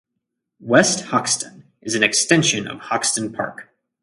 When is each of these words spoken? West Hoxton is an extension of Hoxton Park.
West 0.59 1.05
Hoxton 1.11 1.65
is 1.83 1.93
an 1.93 2.01
extension 2.01 2.67
of 2.67 2.79
Hoxton 2.79 3.31
Park. 3.33 3.69